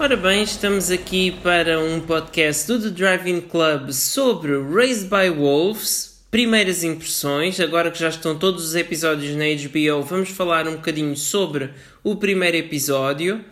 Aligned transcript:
Ora 0.00 0.16
bem, 0.16 0.42
estamos 0.42 0.90
aqui 0.90 1.30
para 1.42 1.78
um 1.78 2.00
podcast 2.00 2.66
do 2.66 2.80
The 2.80 2.88
Driving 2.88 3.42
Club 3.42 3.90
sobre 3.90 4.52
Raised 4.58 5.10
by 5.10 5.28
Wolves, 5.28 6.24
primeiras 6.30 6.82
impressões. 6.82 7.60
Agora 7.60 7.90
que 7.90 7.98
já 7.98 8.08
estão 8.08 8.34
todos 8.34 8.64
os 8.64 8.74
episódios 8.74 9.36
na 9.36 9.44
HBO, 9.44 10.02
vamos 10.02 10.30
falar 10.30 10.66
um 10.66 10.76
bocadinho 10.76 11.14
sobre 11.14 11.68
o 12.02 12.16
primeiro 12.16 12.56
episódio. 12.56 13.44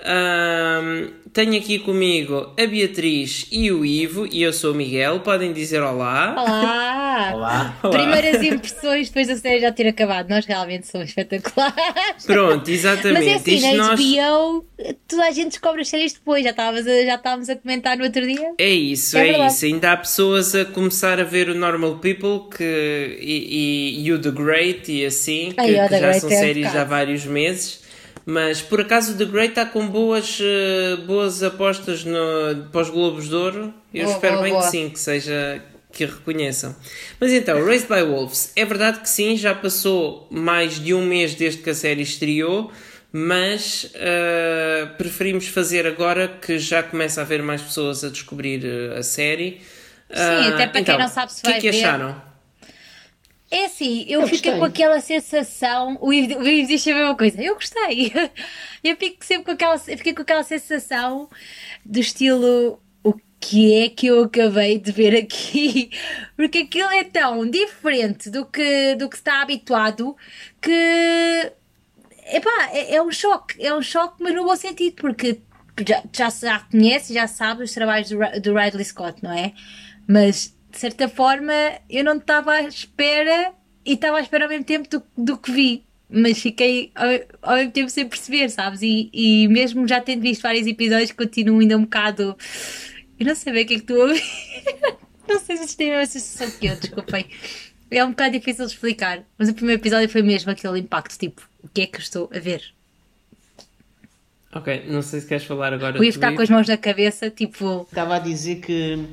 Um, 0.00 1.10
tenho 1.32 1.56
aqui 1.56 1.78
comigo 1.78 2.52
a 2.58 2.66
Beatriz 2.66 3.46
e 3.52 3.70
o 3.70 3.84
Ivo, 3.84 4.26
e 4.30 4.42
eu 4.42 4.52
sou 4.52 4.72
o 4.72 4.74
Miguel. 4.74 5.20
Podem 5.20 5.52
dizer 5.52 5.80
olá. 5.80 6.34
Olá! 6.36 7.30
Olá! 7.34 7.78
Primeiras 7.90 8.42
impressões 8.42 9.08
depois 9.08 9.28
da 9.28 9.36
série 9.36 9.60
já 9.60 9.70
ter 9.70 9.86
acabado. 9.86 10.28
Nós 10.28 10.44
realmente 10.44 10.88
somos 10.88 11.08
espetaculares. 11.10 12.26
Pronto, 12.26 12.68
exatamente. 12.68 13.12
Mas 13.24 13.26
é 13.28 13.34
assim, 13.34 13.54
Isto 13.54 13.76
na 13.76 13.88
nós- 13.88 14.00
HBO, 14.00 14.66
toda 15.08 15.24
a 15.24 15.30
gente 15.30 15.48
descobre 15.50 15.82
as 15.82 15.88
séries 15.88 16.12
depois. 16.14 16.42
Já 16.42 16.50
estávamos 16.50 16.86
a, 16.86 17.04
já 17.04 17.14
estávamos 17.14 17.48
a 17.48 17.56
comentar 17.56 17.96
no 17.96 18.04
outro 18.04 18.26
dia. 18.26 18.54
É 18.58 18.70
isso, 18.70 19.16
É 19.16 19.28
é, 19.28 19.46
isso. 19.46 19.64
Ainda 19.64 19.92
há 19.92 19.96
pessoas 19.96 20.54
a 20.54 20.64
começar 20.64 21.20
a 21.20 21.24
ver 21.24 21.48
o 21.48 21.54
Normal 21.54 21.98
People 21.98 22.48
que, 22.56 23.18
e, 23.20 23.98
e, 24.00 24.04
e 24.06 24.12
o 24.12 24.20
The 24.20 24.30
Great 24.32 24.90
e 24.90 25.06
assim, 25.06 25.52
que, 25.52 25.60
Ai, 25.60 25.88
que 25.88 25.98
já 26.00 26.12
são 26.14 26.28
é 26.30 26.34
um 26.34 26.38
séries 26.38 26.74
há 26.74 26.82
vários 26.84 27.24
meses. 27.24 27.81
Mas 28.24 28.60
por 28.62 28.80
acaso 28.80 29.12
o 29.14 29.16
The 29.16 29.24
Great 29.24 29.48
está 29.50 29.66
com 29.66 29.86
boas, 29.88 30.38
eh, 30.40 30.96
boas 31.06 31.42
apostas 31.42 32.04
no, 32.04 32.68
para 32.70 32.80
os 32.82 32.90
Globos 32.90 33.28
de 33.28 33.34
Ouro. 33.34 33.74
Eu 33.92 34.04
Boa, 34.04 34.14
espero 34.14 34.32
boa, 34.34 34.42
bem 34.44 34.52
boa. 34.52 34.64
que 34.64 34.70
sim, 34.70 34.88
que 34.90 34.98
seja 35.00 35.62
que 35.92 36.06
reconheçam. 36.06 36.74
Mas 37.20 37.32
então, 37.32 37.64
Raised 37.64 37.86
by 37.88 38.02
Wolves, 38.02 38.52
é 38.56 38.64
verdade 38.64 39.00
que 39.00 39.08
sim, 39.08 39.36
já 39.36 39.54
passou 39.54 40.26
mais 40.30 40.80
de 40.80 40.94
um 40.94 41.04
mês 41.04 41.34
desde 41.34 41.62
que 41.62 41.70
a 41.70 41.74
série 41.74 42.02
estreou, 42.02 42.72
mas 43.12 43.90
eh, 43.94 44.88
preferimos 44.96 45.46
fazer 45.48 45.86
agora 45.86 46.28
que 46.28 46.58
já 46.58 46.82
começa 46.82 47.20
a 47.20 47.24
haver 47.24 47.42
mais 47.42 47.60
pessoas 47.60 48.02
a 48.04 48.08
descobrir 48.08 48.64
eh, 48.64 48.98
a 48.98 49.02
série. 49.02 49.60
Sim, 50.14 50.48
até 50.48 50.66
para 50.66 50.72
quem 50.72 50.80
então, 50.82 50.98
não 50.98 51.08
sabe 51.08 51.32
se 51.32 51.40
o 51.40 51.42
que 51.42 51.48
é 51.48 51.52
vai 51.52 51.60
que 51.60 51.70
ver. 51.70 51.78
acharam? 51.84 52.22
É 53.52 53.66
assim, 53.66 54.06
eu, 54.08 54.22
Eu 54.22 54.26
fiquei 54.28 54.52
gostei. 54.52 54.58
com 54.58 54.64
aquela 54.64 54.98
sensação. 54.98 55.98
O 56.00 56.10
Ivo 56.10 56.42
diz 56.42 56.88
a 56.88 56.94
mesma 56.94 57.14
coisa. 57.14 57.42
Eu 57.42 57.54
gostei. 57.54 58.10
Eu 58.82 58.96
fico 58.96 59.22
sempre 59.24 59.44
com 59.44 59.50
aquela, 59.52 59.74
eu 59.74 59.98
fiquei 59.98 60.12
com 60.14 60.22
aquela 60.22 60.42
sensação 60.42 61.28
do 61.84 62.00
estilo. 62.00 62.80
O 63.04 63.14
que 63.38 63.74
é 63.84 63.88
que 63.90 64.06
eu 64.06 64.24
acabei 64.24 64.78
de 64.78 64.90
ver 64.90 65.14
aqui? 65.16 65.90
Porque 66.34 66.58
aquilo 66.58 66.90
é 66.90 67.04
tão 67.04 67.48
diferente 67.48 68.28
do 68.30 68.44
que, 68.46 68.94
do 68.96 69.08
que 69.08 69.16
se 69.16 69.20
está 69.20 69.42
habituado 69.42 70.16
que. 70.60 71.52
Epá, 72.26 72.70
é, 72.72 72.96
é 72.96 73.02
um 73.02 73.12
choque. 73.12 73.64
É 73.64 73.72
um 73.74 73.82
choque, 73.82 74.16
mas 74.20 74.34
no 74.34 74.44
bom 74.44 74.56
sentido, 74.56 74.94
porque 74.96 75.40
já, 75.86 76.02
já, 76.12 76.30
já 76.30 76.58
conhece, 76.60 77.14
já 77.14 77.26
sabe 77.26 77.62
os 77.64 77.72
trabalhos 77.72 78.08
do, 78.08 78.16
do 78.40 78.54
Ridley 78.54 78.84
Scott, 78.84 79.22
não 79.22 79.32
é? 79.32 79.52
Mas 80.08 80.56
de 80.72 80.78
certa 80.78 81.08
forma 81.08 81.52
eu 81.88 82.02
não 82.02 82.16
estava 82.16 82.52
à 82.52 82.62
espera 82.62 83.52
e 83.84 83.92
estava 83.92 84.16
à 84.16 84.20
espera 84.20 84.44
ao 84.44 84.50
mesmo 84.50 84.64
tempo 84.64 84.88
do, 84.88 85.02
do 85.16 85.36
que 85.38 85.52
vi. 85.52 85.84
Mas 86.08 86.38
fiquei 86.38 86.90
ao, 86.94 87.52
ao 87.52 87.56
mesmo 87.56 87.72
tempo 87.72 87.90
sem 87.90 88.08
perceber, 88.08 88.48
sabes? 88.50 88.82
E, 88.82 89.08
e 89.12 89.48
mesmo 89.48 89.86
já 89.86 90.00
tendo 90.00 90.22
visto 90.22 90.42
vários 90.42 90.66
episódios, 90.66 91.12
continuo 91.12 91.60
ainda 91.60 91.76
um 91.76 91.82
bocado. 91.82 92.36
Eu 93.18 93.26
não 93.26 93.34
sei 93.34 93.52
bem 93.52 93.64
o 93.64 93.66
que 93.66 93.74
é 93.74 93.76
que 93.76 93.82
estou 93.82 94.02
a 94.02 94.06
ouvir. 94.06 94.22
não 95.28 95.40
sei 95.40 95.56
se 95.56 95.64
isto 95.64 95.76
tem 95.76 95.90
a 95.90 95.98
mesma 95.98 96.12
sensação 96.12 96.50
que 96.58 96.66
eu, 96.66 96.76
desculpem. 96.76 97.26
É 97.90 98.04
um 98.04 98.10
bocado 98.10 98.32
difícil 98.32 98.66
de 98.66 98.72
explicar. 98.72 99.22
Mas 99.38 99.48
o 99.48 99.54
primeiro 99.54 99.80
episódio 99.80 100.08
foi 100.08 100.22
mesmo 100.22 100.50
aquele 100.50 100.78
impacto, 100.80 101.18
tipo, 101.18 101.48
o 101.62 101.68
que 101.68 101.82
é 101.82 101.86
que 101.86 101.96
eu 101.96 102.00
estou 102.00 102.30
a 102.34 102.38
ver? 102.38 102.62
Ok, 104.54 104.84
não 104.86 105.00
sei 105.00 105.20
se 105.20 105.26
queres 105.26 105.44
falar 105.44 105.72
agora. 105.72 105.98
O 105.98 106.04
Ivo 106.04 106.12
tu, 106.12 106.16
está 106.16 106.32
com 106.32 106.42
as 106.42 106.50
mãos 106.50 106.68
na 106.68 106.76
cabeça, 106.76 107.30
tipo. 107.30 107.86
Estava 107.88 108.16
a 108.16 108.18
dizer 108.18 108.56
que, 108.56 109.06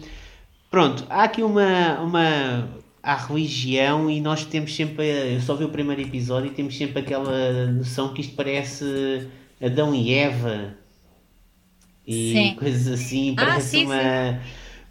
pronto, 0.70 1.06
há 1.10 1.24
aqui 1.24 1.42
uma, 1.44 2.00
uma 2.02 2.70
há 3.02 3.16
religião 3.16 4.10
e 4.10 4.20
nós 4.22 4.46
temos 4.46 4.76
sempre, 4.76 5.36
eu 5.36 5.42
só 5.42 5.56
vi 5.56 5.64
o 5.64 5.70
primeiro 5.70 6.02
episódio 6.02 6.48
e 6.52 6.54
temos 6.54 6.78
sempre 6.78 7.00
aquela 7.00 7.68
noção 7.68 8.14
que 8.14 8.22
isto 8.22 8.36
parece 8.36 9.28
Adão 9.62 9.94
e 9.96 10.14
Eva 10.14 10.74
e 12.06 12.34
Sim. 12.34 12.56
coisas 12.58 12.88
assim, 12.88 13.36
Ah, 13.38 13.46
parece 13.46 13.68
sim, 13.70 13.86
uma... 13.86 14.40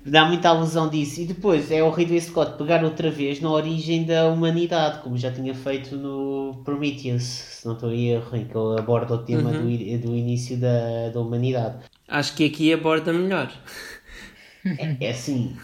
Dá 0.06 0.24
muita 0.24 0.48
alusão 0.48 0.88
disso. 0.88 1.20
E 1.20 1.26
depois 1.26 1.70
é 1.70 1.82
o 1.82 1.90
Ridley 1.90 2.20
Scott 2.20 2.56
pegar 2.56 2.82
outra 2.82 3.10
vez 3.10 3.40
na 3.42 3.50
origem 3.50 4.04
da 4.04 4.28
humanidade, 4.28 5.02
como 5.02 5.18
já 5.18 5.30
tinha 5.30 5.54
feito 5.54 5.96
no 5.96 6.62
Prometheus, 6.64 7.24
se 7.24 7.66
não 7.66 7.74
estou 7.74 7.92
em 7.92 8.10
erro, 8.12 8.34
em 8.36 8.44
que 8.46 8.56
ele 8.56 8.78
aborda 8.78 9.14
o 9.14 9.18
tema 9.18 9.50
Uhum. 9.50 9.62
do, 9.66 9.98
do 10.06 10.16
início 10.16 10.56
da, 10.56 11.10
da 11.12 11.20
humanidade. 11.20 11.78
Acho 12.06 12.34
que 12.36 12.46
aqui 12.46 12.72
aborda 12.72 13.12
melhor. 13.12 13.52
É 15.00 15.10
assim. 15.10 15.56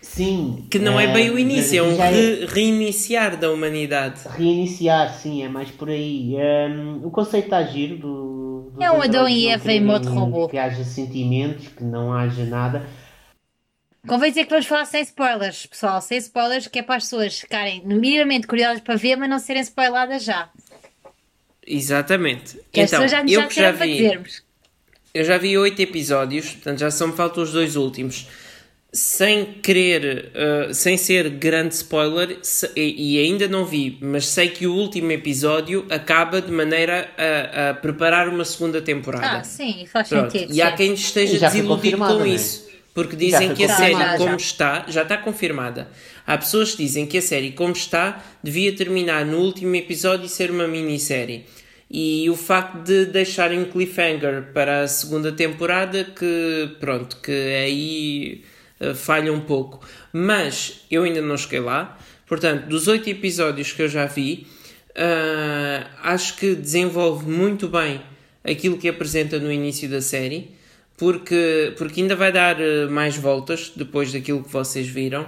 Sim. 0.00 0.66
Que 0.70 0.78
não 0.78 0.98
é 0.98 1.06
bem 1.12 1.30
o 1.30 1.38
início, 1.38 1.78
é 1.78 1.82
um 1.82 1.96
já 1.96 2.06
re- 2.06 2.46
reiniciar 2.46 3.36
da 3.36 3.50
humanidade. 3.50 4.20
Reiniciar, 4.28 5.12
sim, 5.12 5.42
é 5.42 5.48
mais 5.48 5.70
por 5.70 5.90
aí. 5.90 6.34
Um, 6.36 7.06
o 7.06 7.10
conceito 7.10 7.46
está 7.46 7.62
giro 7.64 7.96
do, 7.98 8.70
dos 8.72 8.82
É 8.82 8.90
um 8.90 9.02
Adão 9.02 9.28
e 9.28 9.48
Eva 9.48 9.72
em 9.72 9.84
modo 9.84 10.08
robô. 10.08 10.48
Que 10.48 10.56
haja 10.58 10.84
sentimentos, 10.84 11.68
que 11.68 11.84
não 11.84 12.12
haja 12.12 12.44
nada. 12.44 12.86
Convém 14.06 14.30
dizer 14.30 14.44
que 14.44 14.50
vamos 14.50 14.66
falar 14.66 14.86
sem 14.86 15.02
spoilers, 15.02 15.66
pessoal. 15.66 16.00
Sem 16.00 16.18
spoilers, 16.18 16.66
que 16.68 16.78
é 16.78 16.82
para 16.82 16.96
as 16.96 17.04
pessoas 17.04 17.40
ficarem 17.40 17.82
minimamente 17.84 18.46
curiosas 18.46 18.80
para 18.80 18.96
ver, 18.96 19.16
mas 19.16 19.28
não 19.28 19.38
serem 19.38 19.62
spoiladas 19.62 20.24
já. 20.24 20.48
Exatamente. 21.66 22.58
Que 22.72 22.80
as 22.80 22.90
então, 22.90 23.02
pessoas 23.02 23.10
já 23.10 23.22
nos 23.22 23.32
eu 23.32 23.40
já 23.42 23.46
que 23.48 23.54
já 23.54 23.72
disseram 23.72 23.76
para 23.76 23.86
vi, 23.86 23.92
dizermos. 23.96 24.47
Eu 25.14 25.24
já 25.24 25.38
vi 25.38 25.56
oito 25.58 25.80
episódios, 25.80 26.50
portanto 26.50 26.78
já 26.80 26.90
só 26.90 27.06
me 27.06 27.12
faltam 27.14 27.42
os 27.42 27.52
dois 27.52 27.76
últimos. 27.76 28.26
Sem 28.90 29.44
querer, 29.62 30.32
uh, 30.70 30.72
sem 30.72 30.96
ser 30.96 31.28
grande 31.28 31.74
spoiler, 31.74 32.38
se- 32.40 32.70
e, 32.74 33.16
e 33.16 33.22
ainda 33.22 33.46
não 33.46 33.66
vi, 33.66 33.98
mas 34.00 34.26
sei 34.26 34.48
que 34.48 34.66
o 34.66 34.72
último 34.72 35.12
episódio 35.12 35.84
acaba 35.90 36.40
de 36.40 36.50
maneira 36.50 37.10
a, 37.18 37.70
a 37.70 37.74
preparar 37.74 38.28
uma 38.30 38.46
segunda 38.46 38.80
temporada. 38.80 39.40
Ah, 39.40 39.44
sim, 39.44 39.84
faz 39.92 40.08
Pronto, 40.08 40.32
sentido. 40.32 40.54
E 40.54 40.62
há 40.62 40.70
sim. 40.70 40.76
quem 40.78 40.94
esteja 40.94 41.38
desiludido 41.38 41.98
com 41.98 42.04
não 42.04 42.24
é? 42.24 42.28
isso. 42.30 42.66
Porque 42.94 43.14
dizem 43.14 43.54
que 43.54 43.62
a 43.62 43.76
série, 43.76 44.16
como 44.16 44.30
já. 44.30 44.36
está, 44.36 44.84
já 44.88 45.02
está 45.02 45.18
confirmada. 45.18 45.88
Há 46.26 46.38
pessoas 46.38 46.70
que 46.72 46.82
dizem 46.82 47.06
que 47.06 47.18
a 47.18 47.22
série, 47.22 47.52
como 47.52 47.72
está, 47.74 48.24
devia 48.42 48.74
terminar 48.74 49.24
no 49.26 49.38
último 49.38 49.76
episódio 49.76 50.24
e 50.24 50.28
ser 50.30 50.50
uma 50.50 50.66
minissérie. 50.66 51.44
E 51.90 52.28
o 52.28 52.36
facto 52.36 52.82
de 52.82 53.06
deixarem 53.06 53.64
cliffhanger 53.64 54.52
para 54.52 54.82
a 54.82 54.88
segunda 54.88 55.32
temporada, 55.32 56.04
que 56.04 56.76
pronto, 56.78 57.16
que 57.16 57.32
aí 57.32 58.44
eh, 58.78 58.94
falha 58.94 59.32
um 59.32 59.40
pouco. 59.40 59.80
Mas 60.12 60.84
eu 60.90 61.04
ainda 61.04 61.22
não 61.22 61.36
cheguei 61.36 61.60
lá. 61.60 61.98
Portanto, 62.26 62.66
dos 62.66 62.88
oito 62.88 63.08
episódios 63.08 63.72
que 63.72 63.82
eu 63.82 63.88
já 63.88 64.04
vi, 64.04 64.46
ah, 65.00 65.86
acho 66.02 66.36
que 66.36 66.54
desenvolve 66.56 67.30
muito 67.30 67.68
bem 67.68 68.02
aquilo 68.42 68.76
que 68.76 68.88
apresenta 68.88 69.38
no 69.38 69.52
início 69.52 69.88
da 69.88 70.00
série, 70.00 70.50
porque, 70.96 71.72
porque 71.78 72.00
ainda 72.00 72.16
vai 72.16 72.32
dar 72.32 72.60
eh, 72.60 72.86
mais 72.86 73.16
voltas 73.16 73.72
depois 73.76 74.12
daquilo 74.12 74.42
que 74.42 74.50
vocês 74.52 74.88
viram. 74.88 75.26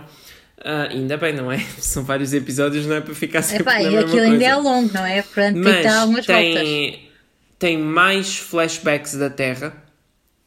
Ah, 0.65 0.88
ainda 0.91 1.16
bem, 1.16 1.32
não 1.34 1.50
é? 1.50 1.59
São 1.78 2.04
vários 2.04 2.32
episódios, 2.34 2.87
não 2.87 2.97
é 2.97 3.00
para 3.00 3.15
ficar 3.15 3.43
sempre 3.43 3.62
Epá, 3.62 3.78
na 3.81 3.91
e 3.91 3.91
mesma 3.93 4.00
aquilo 4.00 4.22
ainda 4.22 4.44
é 4.44 4.54
coisa. 4.54 4.60
longo, 4.60 4.93
não 4.93 5.06
é? 5.06 5.22
Portanto, 5.22 5.60
tem 5.62 5.76
que 5.76 5.82
dar 5.82 6.00
algumas 6.00 6.26
Mas 6.26 6.26
voltas. 6.26 6.78
tem, 7.59 7.78
mais 7.78 8.37
flashbacks 8.38 9.15
da 9.16 9.31
Terra, 9.31 9.75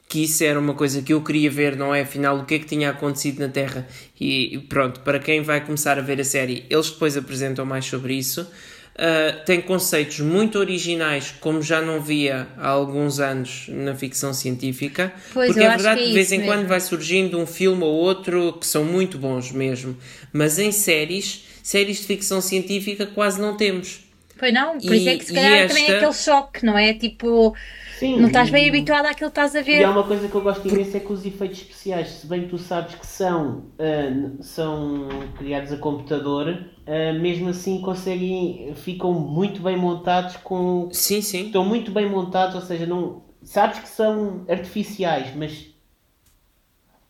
que 0.07 0.24
isso 0.24 0.44
era 0.44 0.59
uma 0.59 0.75
coisa 0.75 1.01
que 1.01 1.13
eu 1.13 1.24
queria 1.24 1.50
ver, 1.50 1.75
não 1.75 1.94
é? 1.94 2.01
Afinal, 2.01 2.40
o 2.40 2.46
que 2.46 2.56
é 2.56 2.59
que 2.59 2.66
tinha 2.66 2.90
acontecido 2.91 3.40
na 3.40 3.50
Terra? 3.50 3.88
E 4.19 4.59
pronto, 4.69 5.00
para 5.01 5.19
quem 5.19 5.41
vai 5.41 5.62
começar 5.66 5.97
a 5.97 6.01
ver 6.01 6.19
a 6.22 6.24
série, 6.24 6.66
eles 6.69 6.90
depois 6.91 7.18
apresentam 7.18 7.66
mais 7.66 7.85
sobre 7.85 8.13
isso. 8.16 8.47
Uh, 8.96 9.44
tem 9.44 9.59
conceitos 9.59 10.20
muito 10.20 10.59
originais, 10.59 11.34
como 11.40 11.64
já 11.64 11.81
não 11.81 12.00
via 12.00 12.48
há 12.58 12.68
alguns 12.68 13.19
anos 13.19 13.66
na 13.69 13.95
ficção 13.95 14.34
científica. 14.36 15.12
Pois, 15.34 15.48
porque 15.48 15.63
é 15.63 15.69
verdade 15.69 15.98
que 16.01 16.04
é 16.06 16.07
de 16.10 16.13
vez 16.13 16.31
em 16.31 16.42
quando 16.42 16.57
mesmo. 16.57 16.68
vai 16.69 16.80
surgindo 16.80 17.40
um 17.40 17.48
filme 17.48 17.84
ou 17.84 17.92
outro 17.92 18.54
que 18.54 18.68
são 18.68 18.84
muito 18.86 19.18
bons 19.18 19.51
mesmo. 19.51 19.98
Mas 20.31 20.60
em 20.60 20.72
séries, 20.72 21.44
séries 21.63 22.01
de 22.01 22.04
ficção 22.06 22.40
científica 22.40 23.07
quase 23.07 23.42
não 23.42 23.57
temos. 23.57 24.01
Pois 24.38 24.54
não, 24.54 24.78
por 24.80 24.94
E- 24.94 24.98
isso 24.98 25.10
é 25.10 25.18
que 25.18 25.25
se 25.25 25.34
calhar 25.34 25.68
também 25.68 25.84
é 25.84 25.86
esta- 25.88 25.98
aquele 25.98 26.13
choque, 26.13 26.66
não 26.66 26.78
é? 26.78 26.94
Tipo, 26.94 27.56
Sim, 28.03 28.19
não 28.19 28.27
estás 28.27 28.50
bem 28.50 28.65
e- 28.65 28.69
habituado 28.69 29.05
àquilo 29.05 29.29
que 29.31 29.39
estás 29.39 29.55
a 29.55 29.59
E 29.59 29.63
ver. 29.63 29.83
há 29.85 29.91
uma 29.91 30.03
coisa 30.03 30.27
que 30.27 30.35
eu 30.35 30.41
gosto 30.41 30.67
imenso 30.67 30.95
é 30.97 31.00
que 31.00 31.11
os 31.13 31.25
efeitos 31.25 31.59
especiais, 31.59 32.09
se 32.09 32.27
bem 32.27 32.41
que 32.44 32.50
tu 32.50 32.57
sabes 32.57 32.95
que 32.95 33.05
são, 33.07 33.63
n- 33.79 34.41
são 34.41 35.07
criados 35.38 35.71
a 35.71 35.77
computador, 35.77 36.65
ah, 36.85 37.13
mesmo 37.19 37.50
assim 37.50 37.81
conseguem, 37.81 38.73
ficam 38.75 39.13
muito 39.13 39.61
bem 39.61 39.77
montados 39.77 40.38
com. 40.38 40.89
Sim, 40.91 41.21
sim. 41.21 41.45
Estão 41.47 41.65
muito 41.65 41.91
bem 41.91 42.09
montados, 42.09 42.55
ou 42.55 42.61
seja, 42.61 42.85
não. 42.85 43.23
Sabes 43.41 43.79
que 43.79 43.89
são 43.89 44.45
artificiais, 44.47 45.35
mas 45.35 45.73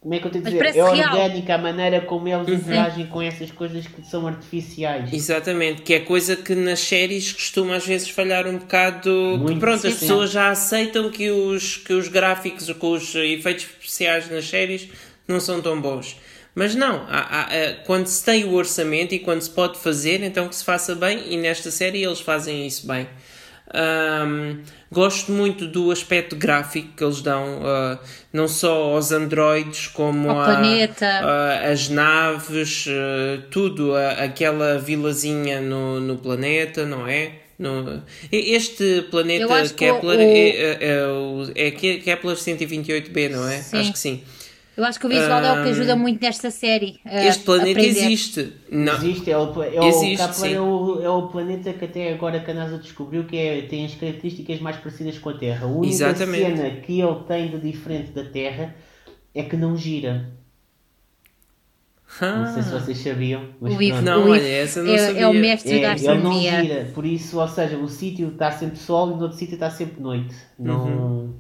como 0.04 0.14
é 0.16 0.20
que 0.20 0.28
eu 0.28 0.32
tenho 0.32 0.46
a 0.46 0.50
dizer? 0.50 0.66
É 0.66 0.72
real. 0.92 1.14
orgânica 1.16 1.56
a 1.56 1.58
maneira 1.58 2.02
como 2.02 2.28
eles 2.28 2.50
interagem 2.50 3.08
com 3.08 3.22
essas 3.22 3.50
coisas 3.52 3.88
que 3.88 4.06
são 4.06 4.28
artificiais. 4.28 5.14
Exatamente, 5.14 5.82
que 5.82 5.94
é 5.94 6.02
coisa 6.02 6.36
que 6.36 6.54
nas 6.54 6.82
séries 6.82 7.32
costuma 7.32 7.78
às 7.78 7.86
vezes 7.86 8.10
falhar 8.10 8.46
um 8.46 8.58
bocado. 8.58 9.10
que 9.38 9.38
Muito, 9.42 9.60
pronto, 9.62 9.88
as 9.88 9.94
sim. 9.94 10.00
pessoas 10.02 10.30
já 10.30 10.50
aceitam 10.52 11.10
que 11.10 11.32
os, 11.32 11.78
que 11.78 11.94
os 11.94 12.10
gráficos, 12.10 12.66
que 12.70 12.86
os 12.86 13.16
efeitos 13.16 13.64
especiais 13.64 14.30
nas 14.30 14.44
séries 14.46 14.90
não 15.26 15.40
são 15.40 15.62
tão 15.62 15.80
bons. 15.80 16.18
Mas 16.54 16.76
não, 16.76 16.98
há- 17.10 17.20
há- 17.30 17.42
há- 17.46 17.74
quando 17.86 18.06
se 18.08 18.24
tem 18.24 18.44
o 18.44 18.52
orçamento 18.54 19.16
e 19.16 19.20
quando 19.20 19.42
se 19.42 19.50
pode 19.50 19.80
fazer, 19.80 20.22
então 20.22 20.48
que 20.50 20.56
se 20.56 20.64
faça 20.66 20.94
bem, 20.94 21.24
e 21.34 21.38
nesta 21.38 21.72
série 21.72 22.04
eles 22.04 22.20
fazem 22.20 22.68
isso 22.68 22.86
bem. 22.86 23.08
Ahm, 23.74 24.60
gosto 24.92 25.32
muito 25.32 25.66
do 25.68 25.90
aspecto 25.92 26.36
gráfico 26.36 26.90
que 26.96 27.04
eles 27.04 27.22
dão, 27.22 27.60
ah, 27.64 27.98
não 28.32 28.48
só 28.48 28.94
aos 28.94 29.12
androides, 29.12 29.88
como 29.88 30.30
Ao 30.30 30.40
a- 30.40 30.46
a- 31.26 31.72
as 31.72 31.90
naves, 31.90 32.86
ah, 32.88 33.42
tudo, 33.50 33.94
aquela 33.96 34.78
vilazinha 34.78 35.60
no, 35.60 36.00
no 36.00 36.18
planeta, 36.18 36.86
não 36.86 37.08
é? 37.08 37.32
No, 37.58 38.02
este 38.32 39.04
planeta 39.10 39.46
Kepler 39.72 40.20
o- 40.20 40.22
é, 40.22 40.50
é, 40.50 40.78
é, 40.82 41.68
é 41.68 41.72
Ke- 41.72 41.98
Kepler 42.00 42.36
128b, 42.36 43.30
não 43.30 43.48
é? 43.48 43.58
Sim. 43.62 43.78
Acho 43.80 43.94
que 43.94 44.00
sim. 44.00 44.24
Eu 44.76 44.84
acho 44.86 45.00
que 45.00 45.06
o 45.06 45.10
visual 45.10 45.44
é 45.44 45.52
o 45.60 45.64
que 45.64 45.70
ajuda 45.70 45.96
muito 45.96 46.20
nesta 46.22 46.50
série. 46.50 47.00
a 47.06 47.26
Este 47.26 47.44
planeta 47.44 47.72
aprender. 47.80 47.90
existe. 48.06 48.54
Não. 48.72 48.94
Existe, 48.96 49.30
é 49.32 49.38
o, 49.38 49.64
é 49.64 49.80
o 49.80 49.84
Existe, 49.88 50.48
é 50.54 50.60
o, 50.60 51.00
é 51.04 51.10
o 51.10 51.28
planeta 51.28 51.72
que 51.74 51.86
até 51.86 52.12
agora 52.12 52.40
que 52.40 52.50
a 52.50 52.54
NASA 52.56 52.80
descobriu 52.80 53.24
que 53.26 53.38
é, 53.38 53.62
tem 53.64 53.86
as 53.86 53.94
características 53.94 54.60
mais 54.60 54.78
parecidas 54.78 55.20
com 55.20 55.30
a 55.30 55.38
Terra. 55.38 55.66
A 55.68 55.70
única 55.70 55.94
Exatamente. 55.94 56.58
cena 56.58 56.70
que 56.82 57.00
ele 57.00 57.16
tem 57.28 57.50
de 57.52 57.60
diferente 57.60 58.12
da 58.14 58.24
Terra 58.24 58.76
é 59.36 59.44
que 59.44 59.56
não 59.56 59.78
gira. 59.78 60.32
Não 62.22 62.54
sei 62.54 62.62
se 62.64 62.70
Ah, 62.76 62.80
vocês 62.80 62.98
sabiam. 63.00 63.50
Mas 63.60 63.76
O 63.76 63.82
Ivo. 63.82 64.02
Não, 64.02 64.18
o 64.18 64.22
Ivo 64.22 64.28
não 64.30 64.36
é, 64.36 64.68
sabia. 64.68 64.96
é 65.20 65.28
o 65.28 65.34
mestre 65.34 65.80
É, 65.80 65.82
da 65.82 65.94
ele 65.94 66.04
não 66.06 66.14
astronomia. 66.14 66.62
gira, 66.64 66.92
por 66.94 67.06
isso, 67.06 67.40
ou 67.40 67.48
seja, 67.48 67.78
o 67.78 67.88
sítio 67.88 68.30
está 68.30 68.52
sempre 68.52 68.78
sol 68.78 69.12
e 69.12 69.16
no 69.16 69.22
outro 69.24 69.38
sítio 69.38 69.54
está 69.56 69.70
sempre 69.72 70.02
noite. 70.02 70.36
Não... 70.58 70.86
Uhum. 70.86 71.34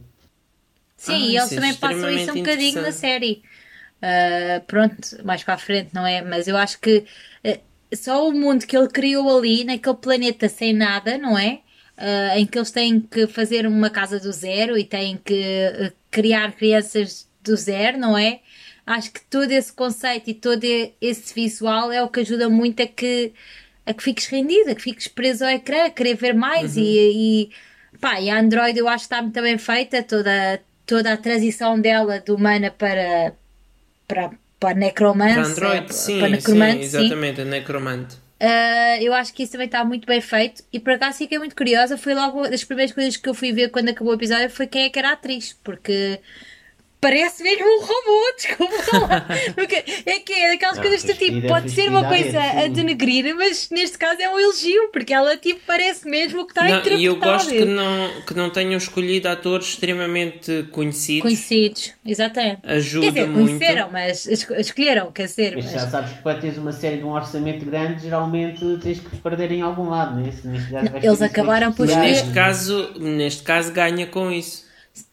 Sim, 1.03 1.13
Ah, 1.13 1.29
e 1.29 1.37
eles 1.37 1.51
é 1.51 1.55
também 1.55 1.75
passam 1.75 2.09
isso 2.09 2.31
um 2.31 2.35
bocadinho 2.37 2.81
na 2.81 2.91
série. 2.91 3.43
Ah, 4.01 4.61
pronto, 4.67 4.97
mais 5.25 5.43
para 5.43 5.55
a 5.55 5.57
frente, 5.57 5.93
não 5.93 6.05
é? 6.05 6.21
Mas 6.21 6.47
eu 6.47 6.57
acho 6.57 6.79
que 6.79 7.05
eh, 7.43 7.61
só 7.95 8.27
o 8.27 8.33
mundo 8.33 8.65
que 8.67 8.75
ele 8.77 8.89
criou 8.89 9.37
ali, 9.37 9.63
naquele 9.63 9.95
planeta 9.97 10.49
sem 10.49 10.73
nada, 10.73 11.17
não 11.17 11.37
é? 11.37 11.61
Ah, 11.97 12.37
em 12.39 12.45
que 12.45 12.57
eles 12.57 12.71
têm 12.71 12.99
que 13.01 13.27
fazer 13.27 13.65
uma 13.67 13.89
casa 13.89 14.19
do 14.19 14.31
zero 14.31 14.77
e 14.77 14.83
têm 14.85 15.17
que 15.17 15.93
criar 16.11 16.53
crianças 16.53 17.29
do 17.41 17.55
zero, 17.55 17.97
não 17.97 18.17
é? 18.17 18.41
Acho 18.85 19.11
que 19.13 19.21
todo 19.25 19.51
esse 19.51 19.71
conceito 19.73 20.29
e 20.29 20.33
todo 20.33 20.63
esse 21.01 21.33
visual 21.33 21.91
é 21.91 22.03
o 22.03 22.09
que 22.09 22.19
ajuda 22.21 22.49
muito 22.49 22.81
a 22.83 22.87
que, 22.87 23.33
a 23.85 23.93
que 23.93 24.03
fiques 24.03 24.27
rendido, 24.27 24.71
a 24.71 24.75
que 24.75 24.81
fiques 24.81 25.07
preso 25.07 25.43
ao 25.45 25.51
ecrã, 25.51 25.85
a 25.85 25.89
querer 25.89 26.15
ver 26.15 26.33
mais 26.33 26.75
Uhum. 26.75 26.83
e, 26.83 27.49
e 27.93 27.97
pá, 27.99 28.19
e 28.21 28.29
a 28.29 28.39
Android 28.39 28.77
eu 28.77 28.87
acho 28.87 29.07
que 29.07 29.13
está 29.15 29.21
muito 29.21 29.41
bem 29.41 29.57
feita, 29.57 30.03
toda, 30.03 30.61
toda 30.85 31.13
a 31.13 31.17
transição 31.17 31.79
dela 31.79 32.19
de 32.19 32.31
humana 32.31 32.71
para, 32.71 33.33
para, 34.07 34.31
para 34.59 34.75
necromante, 34.75 35.33
Para 35.33 35.47
Android, 35.47 35.93
sim, 35.93 36.19
para 36.19 36.27
sim, 36.27 36.33
necromante, 36.33 36.85
sim. 36.85 36.97
exatamente, 36.97 37.41
a 37.41 37.45
necromante. 37.45 38.15
Uh, 38.43 38.99
eu 39.01 39.13
acho 39.13 39.33
que 39.33 39.43
isso 39.43 39.53
também 39.53 39.67
está 39.67 39.85
muito 39.85 40.05
bem 40.05 40.19
feito 40.19 40.63
e 40.73 40.77
por 40.77 40.93
acaso 40.93 41.17
fiquei 41.17 41.37
muito 41.37 41.55
curiosa. 41.55 41.97
Foi 41.97 42.13
logo 42.13 42.47
das 42.47 42.63
primeiras 42.63 42.93
coisas 42.93 43.15
que 43.15 43.29
eu 43.29 43.33
fui 43.33 43.53
ver 43.53 43.69
quando 43.69 43.89
acabou 43.89 44.11
o 44.11 44.15
episódio 44.17 44.49
foi 44.49 44.67
quem 44.67 44.83
é 44.83 44.89
que 44.89 44.99
era 44.99 45.11
a 45.11 45.13
atriz, 45.13 45.57
porque 45.63 46.19
parece 47.03 47.43
mesmo 47.43 47.65
um 47.65 47.79
robô, 47.81 48.33
desculpa 48.37 48.97
lá. 49.07 49.27
Porque 49.55 49.75
é 50.05 50.19
que 50.19 50.33
é 50.33 50.51
daquelas 50.51 50.77
Não, 50.77 50.83
coisas 50.83 51.03
que 51.03 51.13
tipo, 51.13 51.47
pode 51.47 51.69
ser 51.71 51.89
uma 51.89 52.03
coisa 52.05 52.39
a 52.39 52.53
ver, 52.53 52.65
a 52.65 52.67
denegrir, 52.67 53.35
mas 53.35 53.69
neste 53.69 53.97
caso 53.97 54.21
é 54.21 54.29
um 54.29 54.39
elogio, 54.39 54.89
porque 54.91 55.13
ela 55.13 55.37
tipo 55.37 55.59
parece 55.67 56.07
mesmo 56.07 56.41
o 56.41 56.45
que 56.45 56.51
está 56.51 56.61
a 56.65 56.69
Não, 56.69 56.79
interpretar. 56.79 56.99
e 57.01 57.05
eu 57.05 57.15
gosto 57.17 57.49
que 57.49 57.65
não, 57.65 58.21
que 58.21 58.33
não 58.33 58.49
tenham 58.49 58.77
escolhido 58.77 59.27
atores 59.27 59.67
extremamente 59.67 60.63
conhecidos. 60.71 61.21
Conhecidos, 61.21 61.93
exatamente. 62.05 62.59
Ajuda 62.63 63.05
Quer 63.05 63.11
dizer, 63.11 63.27
muito. 63.27 63.47
conheceram, 63.59 63.89
mas 63.91 64.25
es- 64.25 64.49
escolheram, 64.49 65.11
quer 65.11 65.25
dizer, 65.25 65.55
Mas 65.55 65.71
já 65.71 65.87
sabes 65.89 66.11
que 66.13 66.21
para 66.23 66.39
teres 66.39 66.57
uma 66.57 66.71
série 66.71 66.97
de 66.97 67.03
um 67.03 67.11
orçamento 67.11 67.65
grande, 67.65 68.01
geralmente 68.01 68.59
tens 68.81 68.99
que 68.99 69.17
perder 69.17 69.51
em 69.51 69.61
algum 69.61 69.89
lado, 69.89 70.19
né? 70.19 70.31
Se 70.31 70.41
caso 70.71 70.91
vais 70.91 71.03
Eles 71.03 71.21
acabaram 71.21 71.71
por 71.73 71.85
especiais. 71.85 72.11
neste 72.21 72.33
caso, 72.33 72.93
neste 72.99 73.43
caso 73.43 73.71
ganha 73.73 74.07
com 74.07 74.31
isso. 74.31 74.63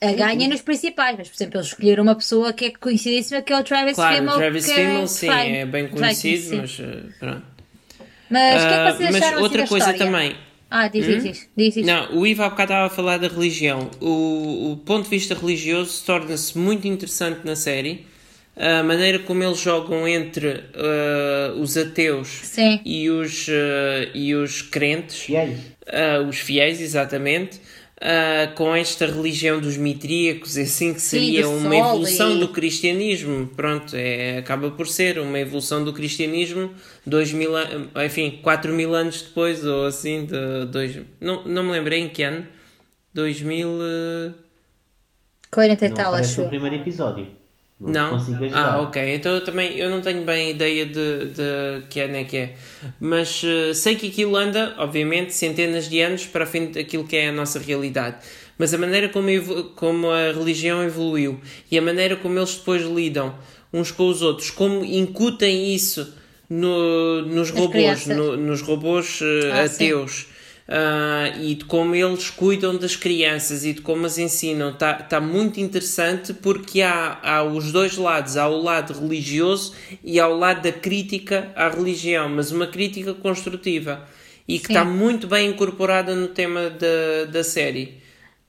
A 0.01 0.13
ganha 0.13 0.49
nos 0.49 0.61
principais, 0.61 1.17
mas 1.19 1.29
por 1.29 1.35
exemplo, 1.37 1.57
eles 1.59 1.69
escolheram 1.69 2.03
uma 2.03 2.15
pessoa 2.15 2.53
que 2.53 2.67
é 2.67 2.71
conhecidíssima, 2.71 3.41
que 3.43 3.53
é 3.53 3.59
o 3.59 3.65
Travis 3.65 3.95
Claro, 3.95 4.17
Fimmel. 4.17 4.35
o 4.35 4.37
Travis 4.39 4.67
que 4.67 4.75
Fimmel, 4.75 5.07
sim, 5.07 5.27
vai- 5.27 5.57
é 5.57 5.67
bem 5.67 5.89
conhecido, 5.89 6.57
mas 6.57 6.79
uh, 6.79 6.85
pronto. 7.19 7.43
Mas 8.29 8.63
o 8.63 8.67
que 8.67 8.73
é 8.73 8.77
Ah, 8.77 8.87
que 8.93 8.97
vocês 8.99 9.11
mas 9.11 9.17
acharam 9.23 9.37
assim 9.39 9.43
outra 9.45 9.67
coisa 9.67 9.91
história? 9.93 10.13
também. 10.13 10.37
Ah, 10.71 10.87
diz, 10.87 11.05
diz, 11.05 11.23
diz, 11.25 11.49
diz, 11.57 11.75
diz. 11.75 11.87
Não, 11.87 12.17
o 12.17 12.25
Ivo 12.27 12.43
há 12.45 12.49
bocado 12.51 12.73
estava 12.73 12.87
a 12.87 12.91
falar 12.91 13.17
da 13.19 13.27
religião. 13.27 13.91
O, 14.01 14.71
o 14.73 14.77
ponto 14.77 15.05
de 15.05 15.11
vista 15.11 15.35
religioso 15.35 16.05
torna-se 16.07 16.57
muito 16.57 16.87
interessante 16.87 17.41
na 17.45 17.57
série. 17.57 18.07
A 18.57 18.83
maneira 18.85 19.19
como 19.21 19.43
eles 19.43 19.59
jogam 19.59 20.07
entre 20.07 20.63
ah, 20.77 21.55
os 21.59 21.77
ateus 21.77 22.29
Sim. 22.45 22.81
e 22.85 23.11
os, 23.11 23.49
ah, 23.49 24.11
e 24.15 24.33
os 24.35 24.63
crentes, 24.63 25.17
Fiéis. 25.23 25.59
ah, 25.89 26.21
os 26.29 26.37
fiéis, 26.39 26.81
exatamente, 26.81 27.61
ah, 28.01 28.51
com 28.55 28.75
esta 28.75 29.07
religião 29.07 29.61
dos 29.61 29.77
mitríacos, 29.77 30.57
é 30.57 30.63
assim 30.63 30.95
que 30.95 31.01
seria 31.03 31.43
do 31.43 31.51
uma 31.51 31.77
evolução 31.77 32.37
e- 32.37 32.41
do 32.41 32.49
cristianismo. 32.49 33.47
Pronto, 33.55 33.95
é, 33.95 34.39
acaba 34.39 34.71
por 34.71 34.87
ser 34.89 35.19
uma 35.19 35.39
evolução 35.39 35.85
do 35.85 35.93
cristianismo 35.93 36.73
dois 37.07 37.33
mil, 37.33 37.55
an- 37.57 37.89
enfim, 38.07 38.39
4 38.43 38.73
mil 38.73 38.95
anos 38.95 39.23
depois, 39.23 39.65
ou 39.65 39.87
assim, 39.87 40.25
de 40.27 40.67
dois, 40.67 40.99
não, 41.21 41.45
não 41.45 41.63
me 41.65 41.73
lembrei 41.73 42.01
em 42.01 42.09
que 42.09 42.23
ano. 42.23 42.47
2000. 43.13 43.69
eh, 43.83 44.33
40 45.51 45.85
e 45.85 45.89
Não 45.89 45.97
tal, 45.97 46.15
acho 46.15 46.43
eu. 46.43 46.49
primeiro 46.49 46.77
episódio. 46.77 47.27
Não, 47.81 48.11
consigo 48.19 48.45
ajudar. 48.45 48.75
Ah, 48.75 48.81
ok. 48.83 49.15
Então 49.15 49.35
eu 49.35 49.43
também 49.45 49.79
eu 49.79 49.89
não 49.89 50.01
tenho 50.03 50.23
bem 50.23 50.51
ideia 50.51 50.85
de, 50.85 50.93
de 51.27 51.87
que 51.89 52.01
ano 52.01 52.17
é 52.17 52.25
que 52.25 52.37
é. 52.37 52.55
Mas 53.01 53.43
eh, 53.45 53.73
sei 53.73 53.97
que 53.97 54.09
aquilo 54.09 54.37
anda, 54.37 54.75
obviamente, 54.79 55.33
centenas 55.33 55.89
de 55.89 56.01
anos 56.01 56.27
para 56.27 56.45
a 56.45 56.47
frente 56.47 56.75
daquilo 56.75 57.05
que 57.05 57.17
é 57.17 57.29
a 57.29 57.33
nossa 57.33 57.59
realidade. 57.59 58.17
Mas 58.59 58.75
a 58.75 58.79
maneira 58.79 59.09
como, 59.09 59.29
como 59.75 60.11
a 60.11 60.31
religião 60.33 60.83
evoluiu 60.83 61.41
e 61.71 61.79
a 61.79 61.83
maneira 61.83 62.17
como 62.17 62.39
eles 62.39 62.55
depois 62.57 62.83
lidam 62.83 63.35
uns 63.73 63.91
com 63.91 64.09
os 64.09 64.21
outros, 64.21 64.51
como 64.51 64.85
incutem 64.85 65.75
isso 65.75 66.13
no- 66.51 67.23
nos 67.23 67.51
robôs, 67.51 68.05
no- 68.17 68.37
nos 68.37 68.61
robôs 68.61 69.21
eh, 69.23 69.51
Ah, 69.53 69.69
sim. 69.69 69.85
Ah, 70.73 71.33
e 71.37 71.57
de 71.57 71.65
como 71.65 71.97
eles 71.97 72.31
cuidam 72.31 72.77
das 72.77 72.95
crianças 72.95 73.65
e 73.65 73.73
de 73.73 73.81
como 73.81 74.07
as 74.07 74.19
ensinam. 74.19 74.71
Está 74.71 74.95
tá 74.95 75.21
muito 75.21 75.59
interessante 75.59 76.33
porque 76.33 76.81
há, 76.81 77.19
há 77.21 77.43
os 77.43 77.73
dois 77.73 77.97
lados. 77.97 78.37
Há 78.37 78.47
o 78.49 78.63
lado 78.63 78.93
religioso 78.93 79.75
e 80.05 80.21
há 80.21 80.29
o 80.29 80.39
lado 80.39 80.63
da 80.63 80.71
crítica 80.71 81.51
à 81.57 81.69
religião, 81.69 82.29
mas 82.29 82.53
uma 82.53 82.69
crítica 82.69 83.13
construtiva. 83.13 84.07
E 84.47 84.61
que 84.61 84.69
Sim. 84.69 84.73
está 84.75 84.85
muito 84.85 85.27
bem 85.27 85.51
incorporada 85.51 86.15
no 86.15 86.29
tema 86.29 86.71
da, 86.71 87.25
da 87.29 87.43
série. 87.43 88.01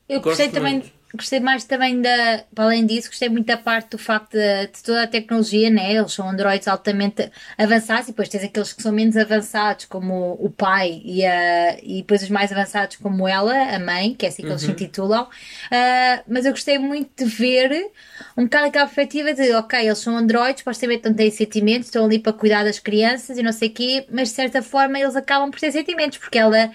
Eu 0.08 0.22
Gosto 0.22 0.38
gostei 0.38 0.50
também, 0.50 0.74
muito. 0.74 0.92
Gostei 1.14 1.40
mais 1.40 1.64
também 1.64 2.02
da, 2.02 2.44
para 2.54 2.66
além 2.66 2.86
disso, 2.86 3.10
gostei 3.10 3.30
muito 3.30 3.48
da 3.48 3.58
parte 3.58 3.92
do 3.92 3.98
facto 3.98 4.32
de, 4.32 4.68
de 4.68 4.84
toda 4.84 5.04
a 5.04 5.08
tecnologia, 5.08 5.70
né? 5.70 5.94
Eles 5.94 6.14
são 6.14 6.30
androides 6.30 6.68
altamente 6.68 7.32
avançados 7.58 8.08
e 8.08 8.12
depois 8.12 8.30
tens 8.30 8.44
aqueles 8.44 8.74
que 8.74 8.82
são 8.82 8.92
menos 8.92 9.18
avançados, 9.18 9.86
como 9.86 10.38
o 10.40 10.50
pai, 10.50 11.02
e, 11.04 11.26
a, 11.26 11.78
e 11.82 11.98
depois 11.98 12.24
os 12.24 12.30
mais 12.30 12.52
avançados, 12.52 12.98
como 12.98 13.28
ela, 13.28 13.54
a 13.76 13.80
mãe, 13.80 14.14
que 14.14 14.26
é 14.26 14.30
assim 14.30 14.44
que 14.44 14.50
eles 14.50 14.62
se 14.62 14.72
intitulam. 14.72 15.28
Ah, 15.72 16.24
mas 16.28 16.46
eu 16.46 16.52
gostei 16.52 16.78
muito 16.78 17.24
de 17.24 17.30
ver 17.30 17.92
um 18.38 18.44
bocado 18.44 18.68
aquela 18.68 18.86
perspectiva 18.86 19.34
de, 19.34 19.52
ok, 19.54 19.80
eles 19.80 19.98
são 19.98 20.16
androides, 20.16 20.60
supostamente 20.60 21.08
não 21.08 21.14
têm 21.14 21.30
sentimentos, 21.32 21.88
estão 21.88 22.06
ali 22.06 22.20
para 22.20 22.34
cuidar 22.34 22.64
das 22.64 22.80
crianças 22.80 23.38
e 23.38 23.44
não 23.44 23.52
sei 23.52 23.70
o 23.70 23.72
quê, 23.72 24.06
mas 24.10 24.30
de 24.30 24.36
certa 24.36 24.62
forma 24.62 25.00
eles 25.00 25.16
acabam 25.16 25.52
por 25.52 25.60
ter 25.60 25.72
sentimentos, 25.72 26.18
porque 26.18 26.38
ela 26.38 26.72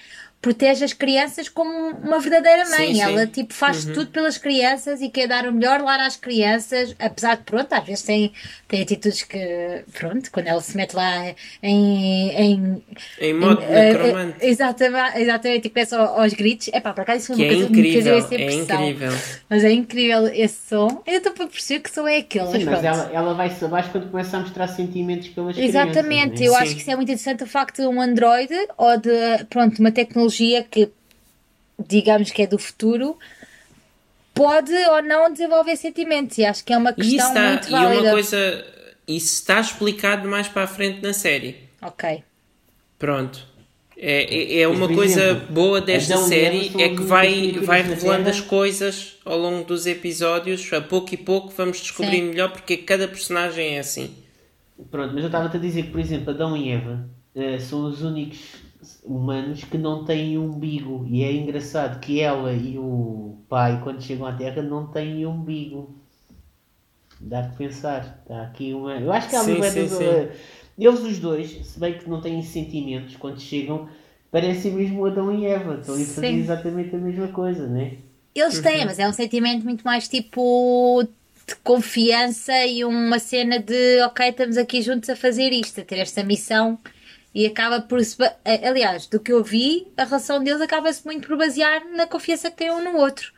protege 0.47 0.85
as 0.85 0.93
crianças 0.93 1.49
como 1.49 1.71
uma 1.99 2.21
verdadeira 2.21 2.69
mãe. 2.71 2.87
Sim, 2.89 2.95
sim. 2.95 3.01
Ela 3.01 3.27
tipo 3.27 3.53
faz 3.53 3.85
tudo 3.85 4.07
pelas 4.13 4.39
crianças 4.39 5.01
e 5.03 5.09
quer 5.09 5.27
dar 5.27 5.45
o 5.49 5.53
melhor 5.53 5.81
lar 5.81 5.99
às 5.99 6.15
crianças, 6.17 6.95
apesar 7.01 7.37
de 7.37 7.43
pronto, 7.43 7.73
às 7.73 7.85
vezes 7.85 8.05
tem, 8.05 8.33
tem 8.69 8.83
atitudes 8.83 9.25
que 9.25 9.85
pronto, 9.93 10.31
quando 10.31 10.47
ela 10.47 10.61
se 10.61 10.77
mete 10.77 10.95
lá 10.95 11.35
em, 11.61 12.31
em 12.31 12.83
Em 13.21 13.35
modo 13.35 13.61
necromante. 13.61 14.37
eh, 14.41 14.49
exatamente, 14.51 15.19
exatamente, 15.19 15.67
e 15.67 15.71
começa 15.71 15.99
ao- 15.99 16.21
aos 16.21 16.33
gritos. 16.33 16.69
É 16.73 16.81
pá, 16.81 16.93
por 16.93 17.01
acaso 17.01 17.19
isso 17.19 17.27
foi 17.29 17.37
Que 17.37 17.43
uma 17.43 17.47
é 17.49 17.55
coisa 17.55 17.67
que 17.67 17.73
me 17.81 17.83
fez 17.83 18.07
incrível, 18.07 18.19
essa 18.19 18.35
é 18.35 18.39
impressão. 18.41 18.89
incrível. 18.89 19.13
Mas 19.51 19.65
é 19.65 19.73
incrível 19.73 20.27
esse 20.29 20.69
som. 20.69 21.03
Eu 21.07 21.19
estou 21.19 21.33
para 21.33 21.47
perceber 21.49 21.81
que 21.81 21.91
som 21.91 22.07
é 22.07 22.19
aquele, 22.19 22.47
Sim, 22.47 22.65
mas 22.65 22.79
pronto. 22.81 22.85
ela, 22.85 23.11
ela 23.13 23.35
vai-se 23.35 23.65
abaixo 23.65 23.91
quando 23.91 24.11
começa 24.11 24.37
a 24.37 24.41
mostrar 24.41 24.69
sentimentos 24.69 25.29
pelas 25.31 25.57
Exatamente, 25.59 26.35
crianças. 26.37 26.47
eu 26.47 26.53
né? 26.53 26.59
acho 26.59 26.69
Sim. 26.71 26.75
que 26.77 26.81
isso 26.83 26.91
é 26.91 26.97
muito 26.97 27.09
interessante 27.11 27.43
o 27.43 27.47
facto 27.47 27.81
de 27.83 27.89
um 27.89 28.01
Android 28.01 28.53
ou 28.77 28.97
de 28.99 29.45
pronto, 29.49 29.79
uma 29.81 29.91
tecnologia 29.91 30.36
que 30.63 30.91
digamos 31.79 32.31
que 32.31 32.43
é 32.43 32.47
do 32.47 32.59
futuro 32.59 33.19
pode 34.35 34.73
ou 34.73 35.03
não 35.03 35.33
desenvolver 35.33 35.77
sentimentos. 35.77 36.37
E 36.39 36.45
acho 36.45 36.65
que 36.65 36.73
é 36.73 36.79
uma 36.79 36.91
E, 36.91 36.95
questão 36.95 37.17
isso 37.17 37.27
está, 37.29 37.51
muito 37.51 37.69
e 37.69 37.71
válida. 37.71 38.03
uma 38.03 38.11
coisa, 38.11 38.65
isso 39.09 39.35
está 39.35 39.61
explicado 39.61 40.29
mais 40.29 40.49
para 40.49 40.63
a 40.63 40.67
frente 40.67 41.03
na 41.03 41.13
série. 41.13 41.57
Ok. 41.83 42.23
Pronto. 42.99 43.47
É, 43.99 44.25
é, 44.25 44.61
é 44.61 44.69
uma 44.69 44.89
coisa 44.89 45.35
boa 45.49 45.81
desta 45.81 46.15
e 46.17 46.19
série 46.19 46.83
é 46.83 46.91
que 46.91 47.01
vai, 47.03 47.53
vai 47.53 47.81
revelando 47.81 48.29
as 48.29 48.43
coisas 48.43 49.17
ao 49.25 49.39
longo 49.39 49.65
dos 49.65 49.87
episódios, 49.87 50.71
a 50.71 50.83
pouco 50.83 51.15
e 51.15 51.17
pouco 51.17 51.49
vamos 51.57 51.81
descobrindo 51.81 52.27
Sim. 52.27 52.31
melhor 52.33 52.53
porque 52.53 52.77
cada 52.77 53.09
personagem 53.09 53.77
é 53.77 53.79
assim. 53.79 54.15
Pronto, 54.91 55.15
mas 55.15 55.23
eu 55.23 55.29
estava-te 55.29 55.57
a 55.57 55.61
dizer 55.61 55.85
que, 55.85 55.91
por 55.93 56.01
exemplo, 56.01 56.29
Adão 56.31 56.55
e 56.55 56.71
Eva 56.71 57.09
eh, 57.35 57.59
são 57.59 57.87
os 57.87 58.03
únicos 58.03 58.39
humanos 59.05 59.65
que 59.65 59.79
não 59.79 60.05
têm 60.05 60.39
umbigo. 60.39 61.07
E 61.09 61.23
é 61.23 61.33
engraçado 61.33 62.01
que 62.01 62.21
ela 62.21 62.53
e 62.53 62.79
o 62.79 63.39
pai, 63.49 63.81
quando 63.83 64.03
chegam 64.03 64.27
à 64.27 64.33
Terra, 64.33 64.63
não 64.63 64.87
têm 64.87 65.27
umbigo. 65.27 65.95
Dá 67.21 67.49
que 67.49 67.57
pensar. 67.57 68.23
Dá 68.29 68.43
aqui 68.43 68.75
uma. 68.75 68.95
Eu 68.95 69.13
acho 69.13 69.29
que 69.29 69.37
há 69.37 69.43
Sim, 69.43 69.55
uma 69.55 69.71
sim, 69.71 69.89
sim. 69.89 70.05
Eles 70.79 71.01
os 71.01 71.19
dois, 71.19 71.67
se 71.67 71.81
bem 71.81 71.99
que 71.99 72.09
não 72.09 72.21
têm 72.21 72.43
sentimentos 72.43 73.17
quando 73.17 73.41
chegam, 73.41 73.89
parecem 74.31 74.73
mesmo 74.73 75.07
Adão 75.07 75.35
e 75.35 75.47
Eva. 75.47 75.79
Estão 75.81 75.95
a 75.95 75.99
fazer 75.99 76.27
exatamente 76.29 76.95
a 76.95 76.99
mesma 76.99 77.29
coisa, 77.29 77.67
né? 77.67 77.97
Eles 78.35 78.61
têm, 78.61 78.85
mas 78.85 78.99
é 78.99 79.09
um 79.09 79.13
sentimento 79.13 79.65
muito 79.65 79.83
mais 79.83 80.07
tipo 80.09 81.03
de 81.47 81.57
confiança 81.63 82.53
e 82.67 82.85
uma 82.85 83.19
cena 83.19 83.59
de 83.59 84.03
ok, 84.03 84.29
estamos 84.29 84.59
aqui 84.59 84.83
juntos 84.83 85.09
a 85.09 85.17
fazer 85.17 85.51
isto, 85.53 85.81
a 85.81 85.85
ter 85.85 85.99
esta 85.99 86.23
missão 86.23 86.79
e 87.37 87.47
acaba 87.47 87.81
por 87.83 88.03
se. 88.05 88.17
Aliás, 88.65 89.07
do 89.07 89.21
que 89.21 89.33
eu 89.33 89.45
vi, 89.45 89.89
a 89.97 90.05
relação 90.05 90.43
deles 90.43 90.61
acaba-se 90.63 91.05
muito 91.07 91.29
por 91.29 91.37
basear 91.39 91.85
na 91.97 92.07
confiança 92.07 92.51
que 92.51 92.57
têm 92.59 92.71
um 92.71 92.83
no 92.83 92.97
outro. 92.99 93.33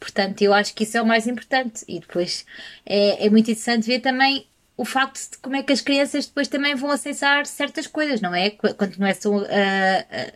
Portanto, 0.00 0.42
eu 0.42 0.54
acho 0.54 0.74
que 0.74 0.84
isso 0.84 0.96
é 0.96 1.02
o 1.02 1.06
mais 1.06 1.26
importante. 1.26 1.84
E 1.88 2.00
depois 2.00 2.46
é, 2.86 3.26
é 3.26 3.30
muito 3.30 3.50
interessante 3.50 3.86
ver 3.86 4.00
também 4.00 4.46
o 4.76 4.84
facto 4.84 5.30
de 5.32 5.38
como 5.38 5.56
é 5.56 5.62
que 5.62 5.72
as 5.72 5.80
crianças 5.80 6.26
depois 6.26 6.48
também 6.48 6.74
vão 6.76 6.90
acessar 6.90 7.46
certas 7.46 7.86
coisas, 7.86 8.20
não 8.20 8.34
é? 8.34 8.50
Qu- 8.50 8.74
Quando 8.74 8.96
começam 8.96 9.38
a, 9.38 9.42
a- 9.42 10.32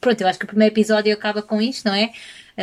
pronto, 0.00 0.20
eu 0.20 0.28
acho 0.28 0.38
que 0.38 0.44
o 0.44 0.48
primeiro 0.48 0.72
episódio 0.74 1.12
acaba 1.14 1.42
com 1.42 1.60
isto, 1.60 1.86
não 1.86 1.94
é? 1.94 2.12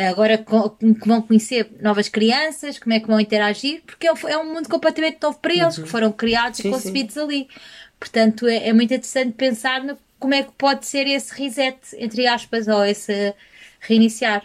Agora 0.06 0.38
co- 0.38 0.70
que 0.70 1.08
vão 1.08 1.20
conhecer 1.22 1.70
novas 1.80 2.08
crianças, 2.08 2.78
como 2.78 2.92
é 2.92 3.00
que 3.00 3.06
vão 3.06 3.18
interagir, 3.20 3.82
porque 3.86 4.06
é 4.06 4.12
um- 4.12 4.28
é 4.28 4.44
mundo 4.44 4.68
completamente 4.68 5.18
novo 5.22 5.38
para 5.40 5.52
eles, 5.54 5.76
que 5.78 5.86
foram 5.88 6.12
criados 6.12 6.58
Sim, 6.60 6.68
e 6.68 6.70
concebidos 6.72 7.16
ali. 7.16 7.48
Portanto, 7.98 8.46
é, 8.46 8.68
é 8.68 8.72
muito 8.72 8.92
interessante 8.94 9.32
pensar 9.32 9.82
no 9.82 9.96
como 10.18 10.34
é 10.34 10.42
que 10.42 10.52
pode 10.58 10.86
ser 10.86 11.06
esse 11.06 11.32
reset, 11.34 11.76
entre 11.96 12.26
aspas, 12.26 12.68
ou 12.68 12.84
esse 12.84 13.34
reiniciar. 13.80 14.44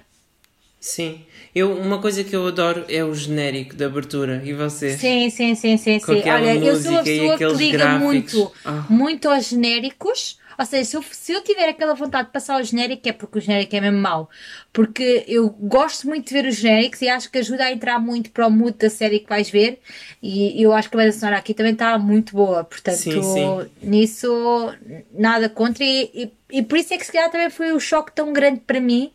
Sim. 0.80 1.22
Eu, 1.56 1.78
uma 1.80 2.00
coisa 2.00 2.24
que 2.24 2.36
eu 2.36 2.46
adoro 2.48 2.84
é 2.90 3.04
o 3.04 3.14
genérico 3.14 3.76
de 3.76 3.86
abertura. 3.86 4.42
E 4.44 4.54
vocês? 4.54 5.00
Sim, 5.00 5.30
sim, 5.30 5.56
sim, 5.56 5.78
sim, 5.78 5.98
sim. 6.00 6.22
Olha, 6.30 6.56
eu 6.56 6.76
sou 6.82 6.92
a 6.96 7.02
música 7.02 7.10
e 7.10 7.20
pessoa 7.20 7.38
que 7.38 7.46
liga 7.64 7.78
gráficos. 7.78 8.04
muito, 8.04 8.52
Ah. 8.66 8.86
muito 8.90 9.30
aos 9.30 9.48
genéricos. 9.48 10.38
Ou 10.64 10.68
seja, 10.68 10.86
se 10.86 10.96
eu, 10.96 11.04
se 11.12 11.32
eu 11.34 11.44
tiver 11.44 11.68
aquela 11.68 11.94
vontade 11.94 12.28
de 12.28 12.34
passar 12.34 12.58
o 12.60 12.64
genérico, 12.64 13.08
é 13.10 13.12
porque 13.12 13.38
o 13.38 13.42
genérico 13.42 13.76
é 13.76 13.82
mesmo 13.82 13.98
mau. 13.98 14.30
Porque 14.72 15.26
eu 15.28 15.50
gosto 15.50 16.08
muito 16.08 16.30
de 16.30 16.34
ver 16.34 16.48
os 16.48 16.56
genéricos 16.56 17.02
e 17.02 17.10
acho 17.10 17.30
que 17.30 17.38
ajuda 17.38 17.66
a 17.66 17.72
entrar 17.74 18.00
muito 18.00 18.32
para 18.32 18.48
o 18.48 18.50
mood 18.50 18.78
da 18.78 18.90
série 18.90 19.20
que 19.20 19.28
vais 19.28 19.50
ver. 19.50 19.82
E 20.22 20.64
eu 20.64 20.72
acho 20.72 20.90
que 20.90 20.96
a 20.96 21.02
banda 21.02 21.12
sonora 21.12 21.38
aqui 21.38 21.54
também 21.54 21.74
está 21.74 22.00
muito 22.00 22.34
boa. 22.34 22.64
Portanto, 22.64 22.96
Sim, 22.96 23.22
sim. 23.22 23.70
nisso, 23.82 24.74
nada 25.12 25.50
contra. 25.50 25.84
E, 25.84 26.32
e, 26.50 26.60
e 26.60 26.64
por 26.64 26.78
isso 26.78 26.94
é 26.94 26.98
que 26.98 27.06
se 27.06 27.12
calhar 27.12 27.30
também 27.30 27.50
foi 27.50 27.74
um 27.74 27.80
choque 27.80 28.14
tão 28.14 28.32
grande 28.32 28.62
para 28.62 28.80
mim 28.80 29.12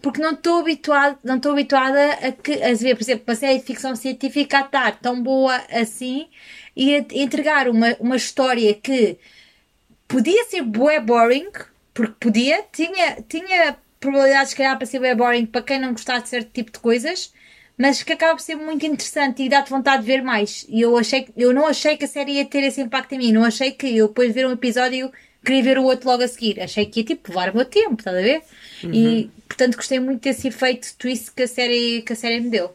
porque 0.00 0.20
não 0.20 0.32
estou 0.32 0.60
habituada, 0.60 1.18
não 1.24 1.36
estou 1.36 1.52
habituada 1.52 2.12
a, 2.22 2.32
que, 2.32 2.52
a 2.62 2.72
ver, 2.74 2.94
por 2.94 3.02
exemplo, 3.02 3.24
uma 3.26 3.34
série 3.34 3.58
de 3.58 3.64
ficção 3.64 3.94
científica 3.96 4.58
a 4.58 4.60
estar 4.62 4.98
tão 5.00 5.22
boa 5.22 5.56
assim 5.70 6.28
e 6.74 6.94
a 6.94 7.04
entregar 7.12 7.68
uma, 7.68 7.94
uma 7.98 8.16
história 8.16 8.72
que 8.74 9.18
podia 10.08 10.44
ser 10.44 10.62
bué 10.62 11.00
boring, 11.00 11.50
porque 11.94 12.14
podia, 12.20 12.64
tinha, 12.72 13.22
tinha 13.28 13.76
probabilidades 14.00 14.50
se 14.50 14.56
calhar 14.56 14.76
para 14.76 14.86
ser 14.86 14.98
bué 14.98 15.14
boring 15.14 15.46
para 15.46 15.62
quem 15.62 15.80
não 15.80 15.92
gostar 15.92 16.20
de 16.20 16.28
certo 16.28 16.50
tipo 16.52 16.72
de 16.72 16.78
coisas, 16.78 17.32
mas 17.78 18.02
que 18.02 18.12
acaba 18.12 18.34
por 18.34 18.42
ser 18.42 18.56
muito 18.56 18.86
interessante 18.86 19.42
e 19.42 19.48
dá-te 19.48 19.70
vontade 19.70 20.02
de 20.02 20.06
ver 20.06 20.22
mais. 20.22 20.64
E 20.68 20.80
eu 20.80 20.96
achei 20.96 21.28
eu 21.36 21.52
não 21.52 21.66
achei 21.66 21.96
que 21.96 22.04
a 22.04 22.08
série 22.08 22.32
ia 22.32 22.44
ter 22.46 22.62
esse 22.64 22.80
impacto 22.80 23.12
em 23.14 23.18
mim, 23.18 23.32
não 23.32 23.44
achei 23.44 23.70
que 23.72 23.96
eu 23.96 24.08
depois 24.08 24.28
de 24.28 24.34
ver 24.34 24.46
um 24.46 24.52
episódio 24.52 25.12
queria 25.44 25.62
ver 25.62 25.78
o 25.78 25.84
outro 25.84 26.08
logo 26.10 26.22
a 26.24 26.28
seguir. 26.28 26.60
Achei 26.60 26.86
que 26.86 27.00
ia 27.00 27.06
tipo 27.06 27.28
levar 27.30 27.50
o 27.50 27.56
meu 27.56 27.64
tempo, 27.64 27.96
estás 27.98 28.16
a 28.16 28.20
ver? 28.20 28.42
E 28.92 29.30
portanto 29.48 29.76
gostei 29.76 30.00
muito 30.00 30.22
desse 30.22 30.48
efeito 30.48 30.94
twist 30.98 31.32
que 31.32 31.42
a 31.42 31.48
série, 31.48 32.02
que 32.02 32.12
a 32.12 32.16
série 32.16 32.40
me 32.40 32.50
deu. 32.50 32.74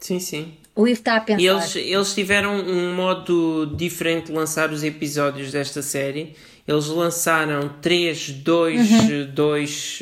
Sim, 0.00 0.20
sim. 0.20 0.56
O 0.76 0.86
Ivo 0.86 0.98
está 0.98 1.16
a 1.16 1.20
pensar. 1.20 1.42
Eles, 1.42 1.74
eles 1.74 2.14
tiveram 2.14 2.54
um 2.60 2.94
modo 2.94 3.72
diferente 3.74 4.26
de 4.26 4.32
lançar 4.32 4.70
os 4.70 4.84
episódios 4.84 5.50
desta 5.50 5.80
série. 5.80 6.34
Eles 6.68 6.86
lançaram 6.88 7.70
3, 7.80 8.30
2, 8.32 8.90
Uhum. 8.90 9.30
2, 9.32 10.00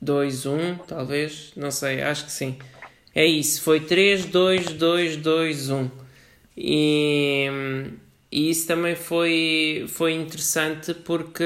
2, 0.00 0.46
1, 0.46 0.74
talvez. 0.88 1.52
Não 1.56 1.70
sei, 1.70 2.00
acho 2.00 2.24
que 2.24 2.32
sim. 2.32 2.56
É 3.14 3.26
isso, 3.26 3.60
foi 3.62 3.80
3, 3.80 4.24
2, 4.24 4.66
2, 4.72 5.16
2, 5.16 5.68
1. 5.70 5.90
E, 6.56 7.48
e 8.32 8.48
isso 8.50 8.66
também 8.66 8.94
foi, 8.94 9.84
foi 9.88 10.12
interessante 10.14 10.94
porque, 10.94 11.44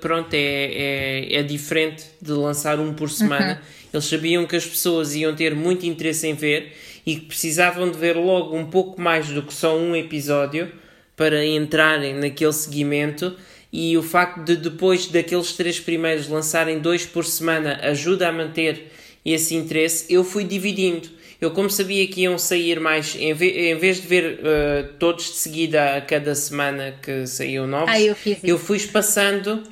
pronto, 0.00 0.32
é, 0.32 0.38
é, 0.38 1.34
é 1.40 1.42
diferente 1.42 2.04
de 2.22 2.32
lançar 2.32 2.78
um 2.80 2.94
por 2.94 3.10
semana. 3.10 3.60
Eles 3.92 4.04
sabiam 4.04 4.46
que 4.46 4.56
as 4.56 4.64
pessoas 4.66 5.14
iam 5.14 5.34
ter 5.34 5.54
muito 5.54 5.84
interesse 5.86 6.26
em 6.26 6.34
ver 6.34 6.72
e 7.04 7.16
que 7.16 7.26
precisavam 7.26 7.90
de 7.90 7.98
ver 7.98 8.16
logo 8.16 8.56
um 8.56 8.66
pouco 8.66 9.00
mais 9.00 9.28
do 9.28 9.42
que 9.42 9.52
só 9.52 9.76
um 9.76 9.96
episódio 9.96 10.70
para 11.16 11.44
entrarem 11.44 12.14
naquele 12.14 12.52
seguimento. 12.52 13.34
E 13.72 13.96
o 13.96 14.02
facto 14.02 14.42
de 14.44 14.56
depois 14.56 15.06
daqueles 15.06 15.52
três 15.52 15.78
primeiros 15.78 16.28
lançarem 16.28 16.78
dois 16.78 17.06
por 17.06 17.24
semana 17.24 17.78
ajuda 17.82 18.28
a 18.28 18.32
manter 18.32 18.90
esse 19.24 19.54
interesse. 19.54 20.12
Eu 20.12 20.24
fui 20.24 20.44
dividindo. 20.44 21.08
Eu, 21.40 21.50
como 21.52 21.70
sabia 21.70 22.06
que 22.06 22.22
iam 22.22 22.36
sair 22.36 22.78
mais, 22.80 23.16
em, 23.16 23.32
ve- 23.32 23.70
em 23.70 23.76
vez 23.78 24.00
de 24.00 24.06
ver 24.06 24.40
eh, 24.44 24.88
todos 24.98 25.24
de 25.26 25.36
seguida 25.36 25.96
a 25.96 26.00
cada 26.02 26.34
semana 26.34 26.94
que 27.02 27.26
saíam 27.26 27.66
novos, 27.66 27.88
Ah, 27.90 28.00
eu 28.00 28.14
isso. 28.26 28.58
fui 28.58 28.76
espaçando 28.76 29.62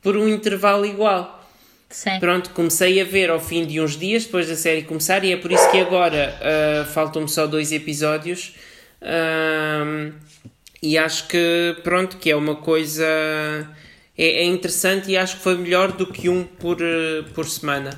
por 0.00 0.16
um 0.16 0.28
intervalo 0.28 0.86
igual. 0.86 1.37
Sim. 1.90 2.18
Pronto, 2.20 2.50
comecei 2.50 3.00
a 3.00 3.04
ver 3.04 3.30
ao 3.30 3.40
fim 3.40 3.64
de 3.64 3.80
uns 3.80 3.96
dias 3.96 4.24
depois 4.24 4.46
da 4.48 4.56
série 4.56 4.82
começar 4.82 5.24
e 5.24 5.32
é 5.32 5.36
por 5.36 5.50
isso 5.50 5.70
que 5.70 5.78
agora 5.80 6.38
ah, 6.42 6.84
faltam-me 6.84 7.28
só 7.28 7.46
dois 7.46 7.72
episódios 7.72 8.54
Ahm, 9.00 10.12
e 10.82 10.98
acho 10.98 11.28
que 11.28 11.76
pronto, 11.82 12.16
que 12.18 12.30
é 12.30 12.36
uma 12.36 12.56
coisa 12.56 13.04
é, 14.16 14.42
é 14.42 14.44
interessante 14.44 15.10
e 15.10 15.16
acho 15.16 15.36
que 15.36 15.42
foi 15.42 15.56
melhor 15.56 15.92
do 15.92 16.06
que 16.12 16.28
um 16.28 16.44
por, 16.44 16.78
eh, 16.82 17.22
por 17.34 17.46
semana. 17.48 17.90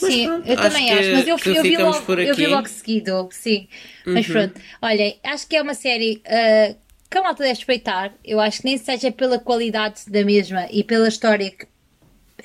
Mas 0.00 0.12
Sim, 0.12 0.26
pronto, 0.26 0.48
eu 0.48 0.56
também 0.56 0.86
que- 0.86 0.92
acho, 0.92 1.12
mas 1.12 1.26
eu, 1.26 1.54
eu, 1.54 1.62
vi 1.62 1.76
logo, 1.78 2.12
eu 2.12 2.34
vi. 2.34 2.46
Uhum. 2.46 2.52
logo 2.52 2.68
seguido, 2.68 3.28
sim. 3.32 3.68
Mas 4.04 4.26
pronto, 4.26 4.60
olhem, 4.82 5.18
acho 5.24 5.48
que 5.48 5.56
é 5.56 5.62
uma 5.62 5.74
série 5.74 6.22
ah, 6.26 6.74
que 7.10 7.18
a 7.18 7.22
malta 7.22 7.42
deve 7.42 7.54
respeitar. 7.54 8.12
Eu 8.24 8.40
acho 8.40 8.58
que 8.60 8.66
nem 8.66 8.76
seja 8.76 9.10
pela 9.10 9.38
qualidade 9.38 10.02
da 10.08 10.22
mesma 10.22 10.66
e 10.70 10.84
pela 10.84 11.08
história 11.08 11.50
que 11.50 11.66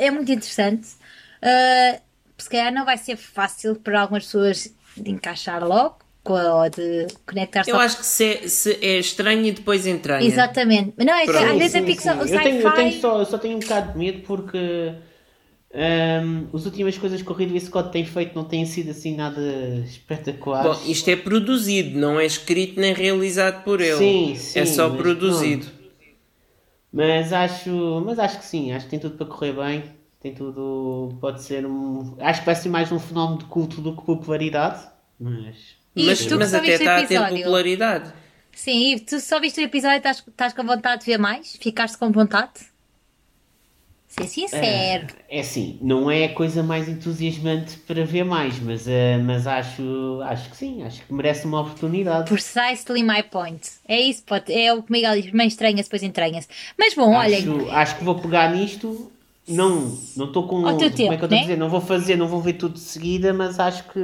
é 0.05 0.11
muito 0.11 0.31
interessante. 0.31 0.87
Ah, 1.41 1.99
se 2.37 2.49
calhar 2.49 2.73
não 2.73 2.85
vai 2.85 2.97
ser 2.97 3.17
fácil 3.17 3.75
para 3.75 4.01
algumas 4.01 4.25
pessoas 4.25 4.73
de 4.97 5.11
encaixar 5.11 5.63
logo 5.63 5.97
com 6.23 6.35
a- 6.35 6.63
ou 6.63 6.69
de 6.69 7.07
conectar-se 7.25 7.69
Eu 7.69 7.75
ao- 7.75 7.81
acho 7.81 7.97
que 7.97 8.05
se, 8.05 8.49
se 8.49 8.73
é 8.81 8.99
estranho 8.99 9.45
e 9.45 9.51
depois 9.51 9.85
entranha. 9.87 10.25
Exatamente. 10.27 10.93
Mas 10.97 11.05
não, 11.05 11.13
é 11.13 11.23
às 11.23 11.29
vezes 11.57 11.75
a 11.75 11.79
sim, 11.79 11.85
ficção, 11.85 12.13
sim. 12.15 12.19
o 12.19 12.35
Eu, 12.35 12.41
tenho, 12.41 12.61
eu, 12.61 12.71
tenho 12.73 13.01
só, 13.01 13.19
eu 13.19 13.25
só 13.25 13.37
tenho 13.37 13.57
um 13.57 13.59
bocado 13.59 13.93
de 13.93 13.97
medo 13.97 14.21
porque 14.21 14.57
hum, 15.73 16.47
as 16.53 16.65
últimas 16.65 16.97
coisas 16.97 17.21
que 17.21 17.31
o 17.31 17.33
Ridley 17.33 17.59
Scott 17.61 17.91
tem 17.91 18.05
feito 18.05 18.35
não 18.35 18.43
têm 18.43 18.65
sido 18.65 18.91
assim 18.91 19.15
nada 19.15 19.41
espetaculares. 19.85 20.79
Bom, 20.79 20.91
isto 20.91 21.09
é 21.09 21.15
produzido, 21.15 21.97
não 21.97 22.19
é 22.19 22.25
escrito 22.25 22.79
nem 22.79 22.93
realizado 22.93 23.63
por 23.63 23.79
ele. 23.81 23.97
Sim, 23.97 24.35
sim, 24.35 24.59
é 24.59 24.65
só 24.65 24.89
produzido. 24.89 25.80
Mas 26.91 27.31
acho, 27.33 28.03
mas 28.05 28.19
acho 28.19 28.39
que 28.39 28.45
sim, 28.45 28.71
acho 28.73 28.85
que 28.85 28.91
tem 28.91 28.99
tudo 28.99 29.17
para 29.17 29.25
correr 29.27 29.53
bem. 29.53 29.95
Tem 30.19 30.33
tudo. 30.35 31.17
Pode 31.19 31.41
ser 31.41 31.65
um. 31.65 32.15
Acho 32.19 32.41
que 32.41 32.45
vai 32.45 32.55
ser 32.55 32.69
mais 32.69 32.91
um 32.91 32.99
fenómeno 32.99 33.39
de 33.39 33.45
culto 33.45 33.81
do 33.81 33.95
que 33.95 34.03
popularidade. 34.05 34.87
Mas. 35.19 35.77
E 35.95 36.05
Mas, 36.05 36.25
tu 36.25 36.37
mas 36.37 36.53
até 36.53 36.73
está 36.75 36.97
a 36.99 37.03
ter 37.05 37.15
episódio? 37.15 37.37
popularidade. 37.37 38.13
Sim, 38.53 38.93
Ivo, 38.93 39.05
tu 39.05 39.19
só 39.19 39.39
viste 39.39 39.59
o 39.61 39.63
episódio 39.63 39.95
e 39.95 39.97
estás, 39.97 40.23
estás 40.27 40.53
com 40.53 40.63
vontade 40.65 41.01
de 41.01 41.05
ver 41.07 41.17
mais? 41.17 41.55
Ficaste 41.57 41.97
com 41.97 42.11
vontade? 42.11 42.70
Ser 44.11 44.27
sincero. 44.27 45.07
É 45.29 45.39
assim, 45.39 45.79
não 45.81 46.11
é 46.11 46.25
a 46.25 46.33
coisa 46.33 46.61
mais 46.61 46.89
entusiasmante 46.89 47.77
para 47.87 48.03
ver 48.03 48.25
mais, 48.25 48.59
mas, 48.59 48.85
eh, 48.85 49.17
mas 49.17 49.47
acho, 49.47 50.19
acho 50.25 50.49
que 50.49 50.57
sim, 50.57 50.83
acho 50.83 51.01
que 51.01 51.13
merece 51.13 51.45
uma 51.45 51.61
oportunidade. 51.61 52.29
Precisely 52.29 53.03
my 53.03 53.23
point. 53.23 53.61
É 53.87 53.97
isso, 54.01 54.21
pode, 54.23 54.51
é 54.51 54.73
o 54.73 54.83
que 54.83 54.89
o 54.89 54.91
Miguel 54.91 55.13
diz. 55.15 55.25
Primeiro 55.27 55.47
estranha-se, 55.47 55.83
depois 55.83 56.03
entranha-se. 56.03 56.49
Mas 56.77 56.93
bom, 56.93 57.15
olhem. 57.15 57.69
Acho, 57.71 57.97
que 57.97 58.03
vou 58.03 58.15
pegar 58.15 58.51
nisto 58.53 59.09
não 59.47 59.97
não 60.17 60.25
estou 60.25 60.45
com 60.45 60.57
Ao 60.67 60.77
teu 60.77 60.89
como 60.89 60.97
tempo, 60.97 61.13
é 61.13 61.17
que 61.17 61.23
eu 61.23 61.27
estou 61.27 61.29
né? 61.29 61.37
a 61.37 61.41
dizer, 61.41 61.57
não 61.57 61.69
vou 61.69 61.81
fazer, 61.81 62.15
não 62.17 62.27
vou 62.27 62.41
ver 62.41 62.53
tudo 62.53 62.73
de 62.73 62.81
seguida, 62.81 63.33
mas 63.33 63.59
acho 63.61 63.85
que, 63.85 63.99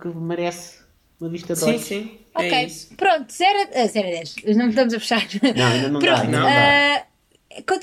que 0.00 0.08
merece 0.08 0.78
uma 1.20 1.28
vista 1.28 1.54
de 1.54 1.60
Sim, 1.60 1.78
sim. 1.78 2.18
Ok, 2.32 2.48
É 2.48 2.64
isso. 2.64 2.94
pronto, 2.96 3.32
0 3.32 3.58
a, 3.74 3.86
0 3.88 4.06
a 4.06 4.10
10. 4.10 4.36
Não 4.56 4.68
estamos 4.68 4.94
a 4.94 5.00
fechar. 5.00 5.26
Não, 5.56 5.66
ainda 5.66 5.88
não 5.88 5.98
dá, 6.00 6.06
Pronto, 6.06 6.22
ainda 6.22 6.38
não 6.38 6.46
ah, 6.46 6.50
quando 6.50 7.07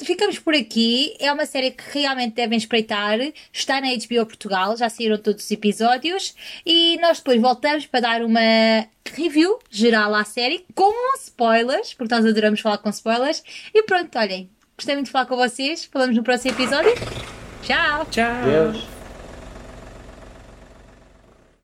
ficamos 0.04 0.40
por 0.40 0.54
aqui, 0.54 1.16
é 1.20 1.32
uma 1.32 1.46
série 1.46 1.72
que 1.72 2.00
realmente 2.00 2.36
devem 2.36 2.58
espreitar. 2.58 3.20
Está 3.52 3.82
na 3.82 3.88
HBO 3.88 4.26
Portugal, 4.26 4.76
já 4.78 4.90
saíram 4.90 5.18
todos 5.18 5.44
os 5.44 5.52
episódios. 5.52 6.36
E 6.66 6.98
nós 7.02 7.18
depois 7.18 7.42
voltamos 7.42 7.86
para 7.86 8.00
dar 8.02 8.22
uma 8.22 8.86
review 9.14 9.60
geral 9.70 10.14
à 10.14 10.24
série, 10.24 10.66
com 10.74 10.92
spoilers, 11.18 11.94
porque 11.94 12.14
nós 12.14 12.26
adoramos 12.26 12.60
falar 12.60 12.78
com 12.78 12.90
spoilers. 12.90 13.44
E 13.74 13.84
pronto, 13.84 14.18
olhem, 14.18 14.50
gostei 14.78 14.96
muito 14.96 15.08
de 15.08 15.12
falar 15.12 15.26
com 15.26 15.36
vocês. 15.36 15.86
Falamos 15.86 16.16
no 16.16 16.24
próximo 16.24 16.54
episódio. 16.54 16.94
Tchau! 17.64 18.06
Tchau. 18.12 18.44
Deus. 18.46 18.95